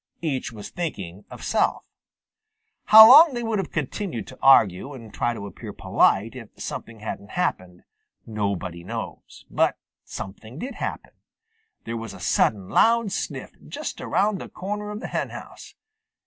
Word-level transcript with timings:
Each 0.23 0.51
was 0.51 0.71
thinking 0.71 1.25
of 1.29 1.43
self. 1.43 1.85
How 2.85 3.07
long 3.07 3.35
they 3.35 3.43
would 3.43 3.59
have 3.59 3.69
continued 3.71 4.25
to 4.29 4.39
argue 4.41 4.93
and 4.93 5.13
try 5.13 5.35
to 5.35 5.45
appear 5.45 5.71
polite 5.73 6.35
if 6.35 6.49
something 6.59 7.01
hadn't 7.01 7.29
happened, 7.29 7.83
nobody 8.25 8.83
knows. 8.83 9.45
But 9.51 9.77
something 10.03 10.57
did 10.57 10.73
happen. 10.73 11.13
There 11.83 11.97
was 11.97 12.15
a 12.15 12.19
sudden 12.19 12.67
loud 12.67 13.11
sniff 13.11 13.51
just 13.67 14.01
around 14.01 14.39
the 14.39 14.49
corner 14.49 14.89
of 14.89 15.01
the 15.01 15.07
henhouse. 15.09 15.75